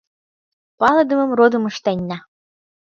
Палыдымым 0.79 1.29
родым 1.39 1.63
ыштенна. 1.71 2.17